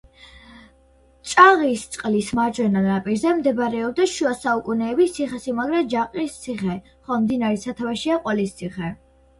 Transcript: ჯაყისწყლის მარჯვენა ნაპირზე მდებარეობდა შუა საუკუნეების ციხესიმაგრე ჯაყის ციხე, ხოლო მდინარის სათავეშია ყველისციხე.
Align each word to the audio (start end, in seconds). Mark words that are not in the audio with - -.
ჯაყისწყლის 1.33 2.31
მარჯვენა 2.39 2.83
ნაპირზე 2.87 3.35
მდებარეობდა 3.41 4.09
შუა 4.15 4.33
საუკუნეების 4.47 5.15
ციხესიმაგრე 5.21 5.85
ჯაყის 5.97 6.43
ციხე, 6.47 6.81
ხოლო 6.89 7.21
მდინარის 7.29 7.69
სათავეშია 7.71 8.21
ყველისციხე. 8.27 8.95